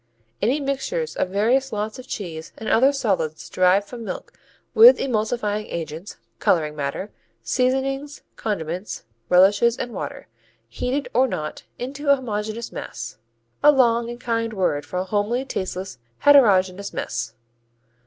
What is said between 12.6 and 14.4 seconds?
mass." (A long and